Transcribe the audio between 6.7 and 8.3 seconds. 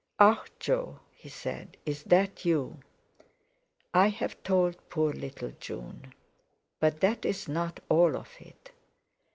But that's not all of